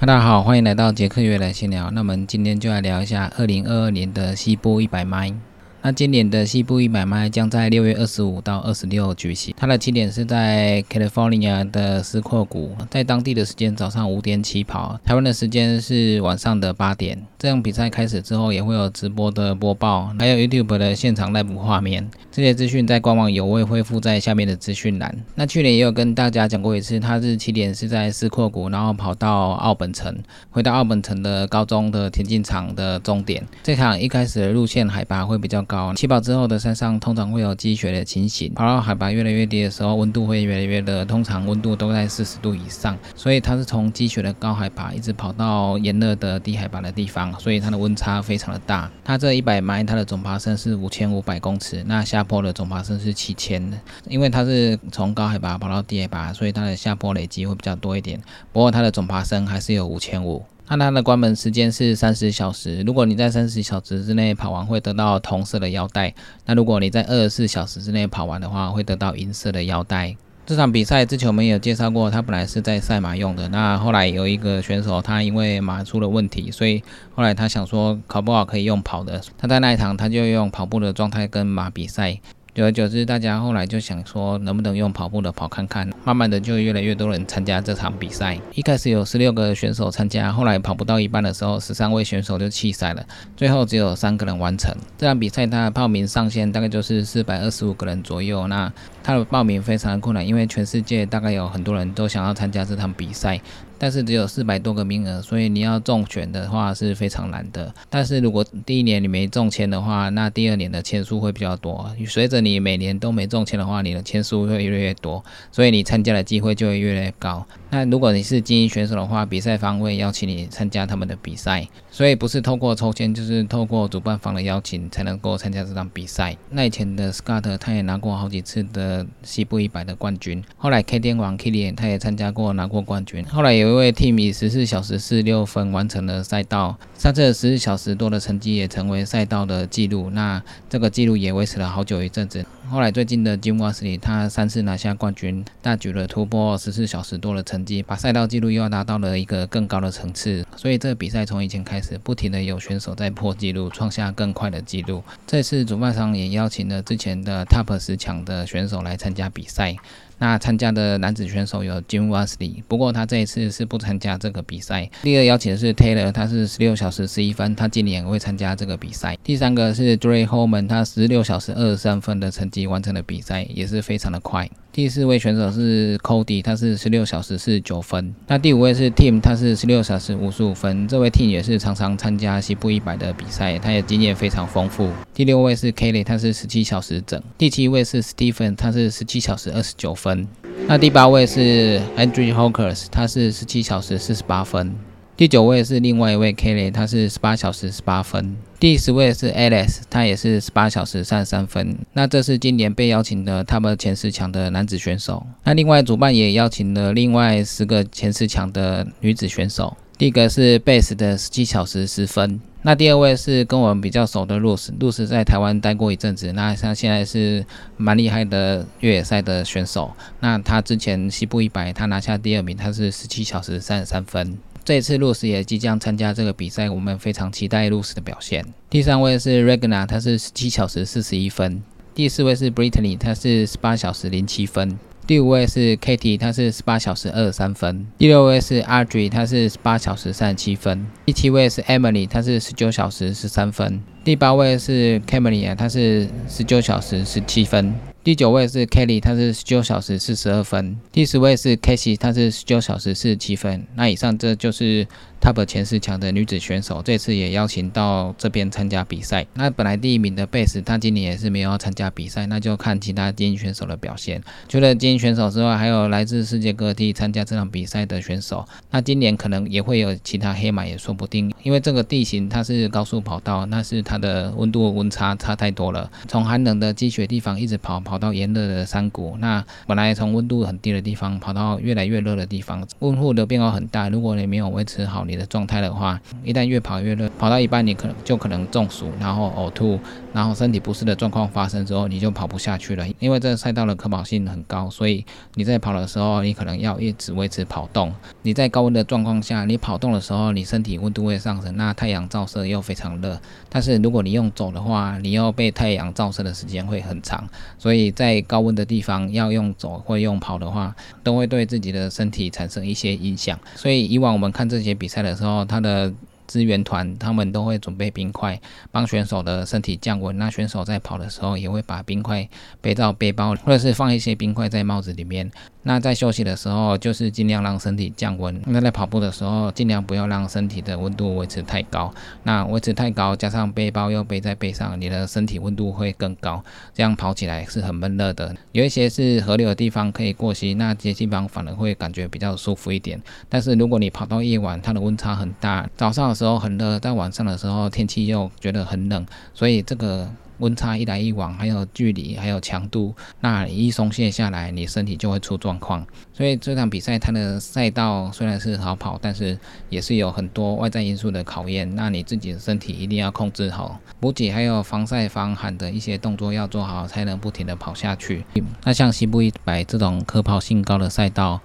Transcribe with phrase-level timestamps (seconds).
[0.00, 1.90] 大家好，欢迎来到杰克月来闲聊。
[1.90, 5.34] 那我们今天就来聊一下二零二二年的西部一百迈。
[5.80, 17.22] 那今年的西部一百迈将在六月二十五到二十六举行，它的起点是在 California 的斯阔谷，在当地的时间早上五点起跑，台湾的时间是晚上的八点。
[17.38, 22.10] 这样比赛开始之后，也会有直播的播报，还有 YouTube 的现场 live 画面。
[22.32, 25.16] 这些资讯在官网有会恢复在下面的资讯栏。
[25.36, 30.16] 那去年也有跟大家讲过一次，它是起点是在斯阔谷，然后跑到奥本城，
[30.50, 33.46] 回到奥本城的高中的田径场的终点。
[33.62, 42.96] 这场一开始的路线海拔会比较高，起跑之后的山上通常会有积雪的情形，跑到海拔越来越低的时候，温度会越来越热，通常温度都在四十度以上。
[43.14, 47.38] 所以它是从积雪的高海拔一直跑到炎热的低海拔的地方。
[47.38, 48.90] 所以它的温差非常的大。
[49.04, 53.70] 它这一百迈，它的总爬升是五千五百公尺，那下坡的总爬升是七千。
[54.08, 58.18] 因为它是从高海拔跑到低海拔，所以它的下坡累积会比较多一点。
[58.52, 60.42] 不过它的总爬升还是有五千五。
[60.70, 62.82] 那它的关门时间是三十小时。
[62.82, 66.14] 如果你在三十小时之内跑完，会得到同色的腰带。
[66.44, 70.14] 那如果你在二十四小时之内跑完的话，会得到银色的腰带。
[70.46, 73.48] 这场比赛之前我们有介绍过，它本来是在赛马用的。
[73.48, 76.82] 那后来有一个选手，他因为马出了问题，所以
[77.14, 79.20] 后来他想说，考不好可以用跑的。
[79.36, 82.18] 他在那一场，他就用跑步的状态跟马比赛。
[82.58, 85.88] 久而久之，大家后来就想说，能不能用跑步的跑看看？
[86.04, 88.36] 慢慢的，就越来越多人参加这场比赛。
[88.52, 95.46] 一开始有十六个选手参加，后来跑不到一半的时候，十三位选手就弃赛了，最后只有三个人完成这场比赛。
[95.46, 98.48] 它的报名上限大概就是四百二十五个人左右。
[98.48, 98.72] 那
[99.04, 103.40] 它的报名非常的困难，因为全世界大概有很多人都想要参加这场比赛。
[103.78, 107.72] 但是只有四百多个名额，所以你要中选的话是非常难的。
[107.88, 111.88] 但是如果第一年你没中签的话，那第二年的签数会比较多。
[112.06, 117.46] 随着你每年都没中签的话，你的签数会越来越多，所以你参加的机会就会越来越高。
[117.70, 126.34] 那如果你是精英选手的话，比赛方会邀请你参加他们的比赛，所以不是透过抽签，就是透过主办方的邀请才能够参加这场比赛。
[126.50, 142.42] 那以前的 Scott 他也拿过好几次的西部一百的冠军，后来 K 天王 Kilian 他也参加过拿过冠军，后来有有一位 Team 以十四小时四六分完成了赛道，上次十四小时多的成绩也成为赛道的记录，那这个记录也维持了好久一阵子。
[142.70, 150.46] 后来最近的 Jim Wesley 他三次拿下冠军，大举的突破十四小时多的成绩，把赛道记录又要达到了一个更高的层次。
[150.56, 155.04] 所以这比赛从以前开始，不停的有选手在破纪录，创下更快的纪录。
[155.26, 159.76] 这次主办方也邀请了之前的 Top 十强的选手来参加比赛。
[160.18, 164.90] 那参加的男子选手有 Jim Wesley，不过他这一次是不参加这个比赛。
[165.02, 169.16] 第二邀请的是 Taylor，他是十六小时十一分，他今年会参加这个比赛。
[169.22, 174.50] 第三个是 Dre Holman，他十六小时二十三分的成绩完成了比赛，也是非常的快。
[174.70, 178.14] 第四位选手是 Cody，他是十六小时四十九分。
[178.28, 180.86] 那第五位是 Tim，他是十六小时五十五分。
[180.86, 184.90] 这位 Tim 也是常常参加西部一百的比赛，他也经验非常丰富。
[185.12, 187.20] 第六位是 Kelly，他是十七小时整。
[187.36, 190.28] 第七位是 Stephen，他是十七小时二十九分。
[190.66, 194.72] 那第八位是 Andrew Hawkers，他是十七小时四十八分。
[195.18, 198.36] 第九位是另外一位 Kelly，他是十八小时十八分。
[198.60, 201.76] 第十位是 Alice，他也是十八小时三十三分。
[201.94, 205.26] 那这是今年被邀请的他们前十强的男子选手。
[205.42, 209.76] 那另外主办也邀请了另外十个前十强的女子选手。
[209.96, 212.40] 第一个是 Base 的十七小时十分。
[212.62, 217.44] 那第二位是跟我们比较熟的 Rose，Rose 在台湾待过一阵子，那他现在是
[217.76, 219.90] 蛮厉害的越野赛的选手。
[220.20, 224.38] 那他之前西部一百他拿下第二名，他是十七小时三十三分。
[224.68, 228.44] 这次露丝也即将参加这个比赛，我们非常期待露丝的表现。
[228.68, 231.62] 第三位是 Regna，他是十七小时四十一分。
[231.94, 234.78] 第四位是 Brittany，她是十八小时零七分。
[235.06, 237.86] 第五位是 Katie，她是十八小时二十三分。
[237.96, 240.86] 第六位是 Audrey，他是十八小时三十七分。
[241.06, 243.80] 第七位是 Emily，她是十九小时十三分。
[244.04, 247.74] 第八位是 Camilla，她是十九小时十七分。
[248.04, 250.78] 第九位是 Kelly，他是十九小时四十二分。
[250.90, 253.66] 第十位是 Casey，他是十九小时四十七分。
[253.74, 254.86] 那以上这就是
[255.28, 259.26] Top 前十强的女子选手，这次也邀请到这边参加比赛。
[259.34, 264.22] 那本来第一名的贝斯，他今年也是没有参加比赛，那就看其他精英选手的表现。
[264.48, 268.42] 除了精英选手之外，还有来自世界各地参加这场比赛的选手。
[268.70, 277.98] 那今年可能也会有其他黑马也说不定，因为这个地形它是高速跑道，那是它的温度温差差太多了，从寒冷的积雪地方一直跑跑。
[277.98, 283.90] 到炎热的山谷，那本来从温度很低的地方跑到越来越热的地方，温度的变化很大。
[283.90, 289.78] 如果你没有维持好你的状态的话，一旦越跑越热，跑到一半你可能就可能中暑，然后呕吐，
[290.14, 292.86] 然后身体不适的状况发生之后，你就跑不下去了。
[292.98, 295.04] 因为这个赛道的可跑性很高，所以
[295.34, 297.92] 你在跑的时候，你可能要一直维持跑动。
[298.22, 303.20] 你在高温的状况下，你跑动的时候，你身体温度会上升，那太阳照射又非常热。
[303.48, 307.28] 但是如果你用走的话，你要被太阳照射的时间会很长，
[307.58, 313.38] 所以在高温的地方要用走或用跑的话，都会对自己的身体产生一些影响。
[313.56, 315.92] 所以以往我们看这些比赛的时候，他的
[316.26, 318.38] 支援团他们都会准备冰块，
[318.70, 320.16] 帮选手的身体降温。
[320.18, 322.28] 那选手在跑的时候也会把冰块
[322.60, 325.30] 背到背包，或者是放一些冰块在帽子里面。
[325.68, 328.40] 那在休息的时候，就是尽量让身体降温。
[328.46, 331.92] 那在跑步的时候，尽量不要让身体的温度维持太高。
[332.22, 336.42] 那维持太高，加上背包又背在背上，你的身体温度会更高，
[336.72, 338.34] 这样跑起来是很闷热的。
[338.52, 342.98] 有一些是河流的地方可以过膝，那这些地方反而会感觉比较舒服一点。
[343.28, 349.04] 但是如果你跑到夜晚，它的温差很大，早上的时候很热，在晚上的时候天气又觉得很冷，
[349.34, 350.10] 所以这个。
[350.38, 355.86] 温差一来一往，还有距离，还有强度，那一松懈下来，你身体就会出状况。
[356.12, 359.38] 所以这场比赛它的赛道虽然是好跑，但是
[359.68, 361.72] 也是有很多外在因素的考验。
[361.74, 368.24] 那你自己的身体一定要控制好，补给还有防晒防寒的一些动作要做好，才能不停的跑下去。
[368.64, 371.40] 那像西部一百这种可跑性高的赛道，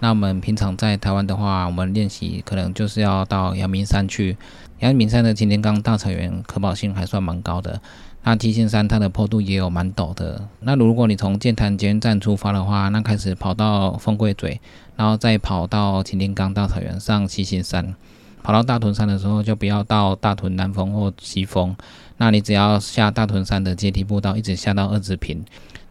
[0.00, 4.36] 那我们平常在台湾的话，我们练习可能就是要到阳明山去。
[4.80, 7.80] 阳明山的擎天岗大草原可跑性还算蛮高的。
[8.24, 10.46] 那七星山它的坡度也有蛮陡的。
[10.60, 14.60] 那如果你从剑潭捷运站出发的话，那开始跑到凤桂嘴，
[14.96, 17.94] 然后再跑到擎天岗大草原上七星山，
[18.42, 21.74] 跑到大屯山的时候就不要到大屯南峰或西峰，
[22.18, 25.42] 那你只要下大屯山的阶梯步道，一直下到二子坪，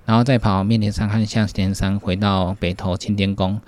[0.05, 3.59] 然后再跑面田山和向田山回到北投青天宫。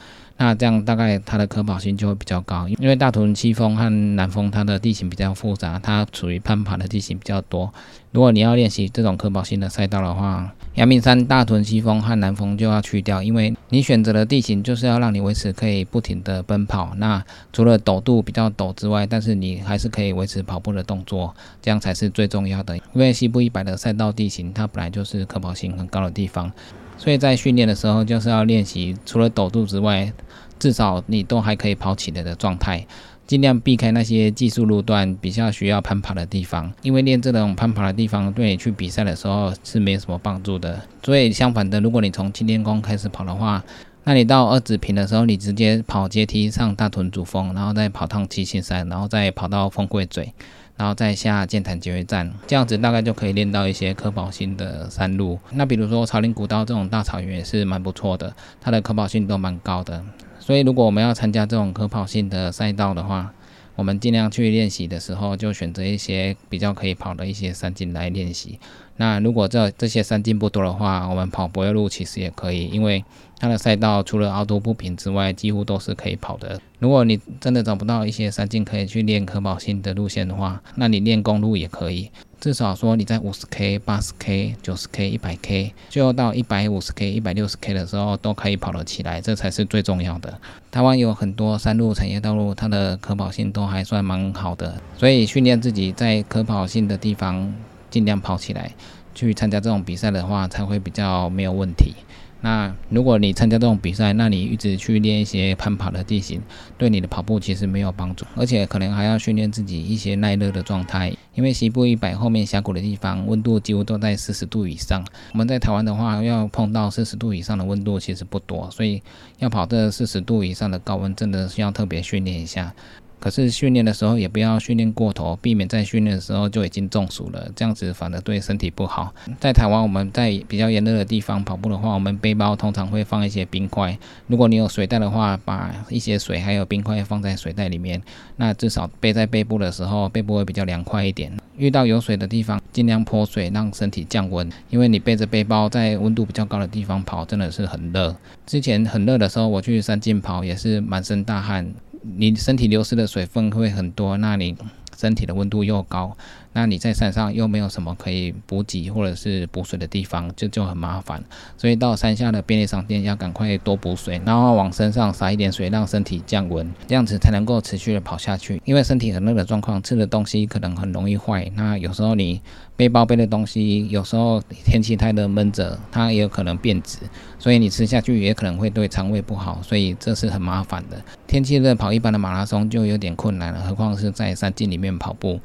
[0.42, 7.74] 那这样大概它的可跑性就会比较高，因为大屯西峰和南峰它的地形比较复杂，它处于攀爬的地形比较多。
[8.12, 16.94] 如果你要练习这种可跑性的赛道的话，阳明山、大屯西峰和南峰就要去掉，因为你选择的地形就是要让你维持可以不停的奔跑。
[16.96, 17.22] 那
[17.52, 22.78] 除了陡度比较陡之外，但是你还是可以维持跑步的动作，这样才是最重要的。
[22.78, 26.50] 因为西部一百的赛道地形它本来就是可跑性很高的地方。
[27.00, 30.12] 所以在训练的时候，就是要练习除了抖度之外，
[30.60, 32.86] 至少你都还可以跑起来的状态，
[33.26, 40.82] 尽量避开那些技术路段比较需要攀爬的地方，因为练这种攀爬的地方对你去比赛的时候是没什么帮助的。
[41.02, 43.64] 所以相反的，如果你从青天宫开始跑的话，
[44.04, 50.34] 那你到二指坪的时候，你直接跑阶梯上大屯主峰，然后再跑趟七星山，然后再跑到峰贵嘴。
[50.80, 55.38] 然后再下剑潭捷运站，这样子大概就可以练到一些可跑性的山路。
[55.52, 60.02] 那比如说朝林古道这种大草原也是蛮不错的，它的可跑性都蛮高的。
[60.40, 63.34] 所以如果我们要参加这种可跑性的赛道的话，
[63.80, 68.60] 我们尽量去练习的时候，就选择一些比较可以跑的一些山径来练习。
[68.98, 73.06] 那如果这这些山径不多的话，我们跑柏油路其实也可以，因为
[73.40, 76.60] 它的赛道除了凹凸不平之外，几乎都是可以跑的。
[76.80, 82.12] 如果你真的找不到一些山径可以去练可跑性的路线的话，那你练公路也可以。
[82.40, 90.40] 至少说你在五十 K、八十 K、九十 K、一百 K，最后到一百五十 K、一百六十 K 的时候都可以跑得起来，这才是最重要的。
[90.72, 97.54] 台湾有很多山路、产业道路，它的可跑性都还算蛮好的，所以训练自己在可跑性的地方。
[97.90, 98.72] 尽量跑起来，
[99.16, 101.96] 去参加这种比赛的话，才会比较没有问题。
[102.42, 106.42] 那如果你参加这种比赛，那你一直去练一些攀爬的地形，
[106.78, 111.14] 对你的跑步其实没有帮助，而且可能还要训练自己一些耐热的状态。
[111.36, 115.06] 因为西部一百后面峡谷的地方，温度几乎都在四十度以上。
[115.34, 119.02] 我们在台湾的话，要碰到四十度以上的温度其实不多，所以
[119.40, 122.74] 要跑这四十度以上的高温，真的是要特别训练一下。
[123.20, 129.14] 可是训练的时候也不要训练过头，避免在训练的时候就已经中暑了，这样子反而对身体不好。
[129.40, 133.98] 在台湾，我们在比较炎热的地方跑步的话，我们背包通常会放一些冰块。
[134.28, 138.02] 如果你有水袋的话，把一些水还有冰块放在水袋里面，
[138.38, 141.32] 那至少背在背部的时候，背部会比较凉快一点。
[141.58, 144.50] 遇到有水的地方，尽量泼水，让身体降温。
[144.70, 148.16] 因为你背着背包在温度比较高的地方跑，真的是很热。
[148.46, 151.74] 之前很热的时候，我去山径跑也是满身大汗。
[152.02, 154.56] 你身体流失的水分会很多，那你
[154.98, 156.16] 身体的温度又高，
[156.54, 161.24] 那你在山上又没有什么可以补给或者是补水的地方，就就很麻烦。
[161.58, 168.62] 所以到山下的便利商店要赶快多补水，然后往身上洒一点水，让身体降温，这样子才能够持续的跑下去。
[168.66, 171.52] 因为身体很热的状况，吃的东西可能很容易坏。
[171.56, 172.42] 那有时候你
[172.76, 176.98] 背包背的东西，有时候天气太热闷着，它也有可能变质，
[177.38, 181.00] 所以你吃下去也可能会对肠胃不好，所以这是很麻烦的。
[181.28, 185.40] 天气热跑一般的马拉松就有点困难了，何况是在山径里面跑步。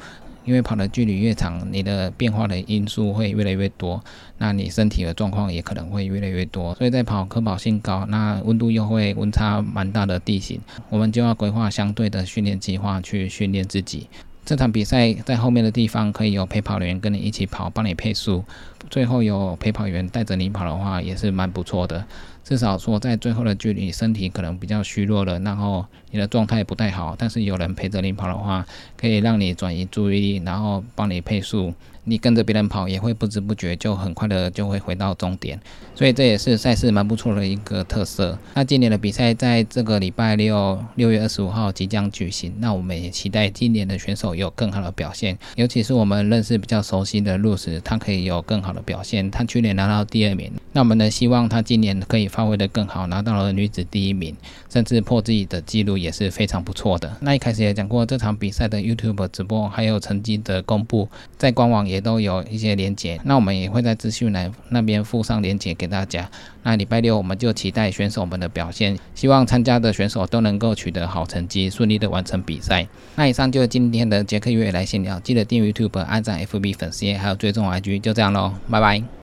[0.45, 4.03] 因为跑的距离越长，你的变化的因素会越来越多，
[4.39, 6.75] 那你身体的状况也可能会越来越多。
[6.75, 10.61] 所以在跑可跑性高、那温度又会温差蛮大的地形，
[10.91, 14.09] 我们就要规划相对的训练计划去训练自己。
[14.45, 18.45] 这场比赛在后面的地方可以有陪跑员跟你一起跑，帮你配速。
[18.91, 22.05] 最后有陪跑员带着你跑的话，也是蛮不错的。
[22.45, 28.65] 至少说在最后的距离，身体可能比较虚弱了，然后你的状态不太好，但是有人陪着你跑的话，
[28.97, 31.73] 可以让你转移注意力，然后帮你配速。
[32.07, 35.59] 你跟着别人跑也会不知不觉就很快的就会回到终点，
[35.95, 38.39] 所以这也是赛事蛮不错的一个特色。
[38.53, 49.31] 那今年的比赛在这个礼拜六六月二十五号即将举行，那我们也期待今年的选手有更好的表现，尤其是我们认识比较熟悉的路斯，他可以有更好的表现。
[49.31, 54.37] 他去年拿到第二名，那我们呢希望他今年可以发挥的更好，拿到了女子第一名，
[54.71, 57.17] 甚至破自己的记录也是非常不错的。
[57.21, 62.05] 那一开始也讲过这场比赛的 YouTube 直播还有成绩的公布，在官网也。
[62.05, 66.29] 都有一些连接，那我们也会在资讯栏那边附上连接给大家。
[66.63, 72.87] 那礼拜六我们就期待选手们的表现，希望参加的选手都能够取得好成绩，顺利的完成比赛。
[73.17, 79.05] 那以上就是今天的杰克月来闲聊，记得订阅 YouTube、按赞 FB 粉丝，还有追踪 IG，就这样喽，拜拜。